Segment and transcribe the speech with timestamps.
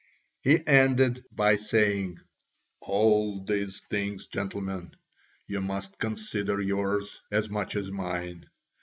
[0.41, 2.17] He ended by saying:
[2.79, 4.95] "All these things, gentlemen,
[5.45, 8.49] you must consider yours as much as mine.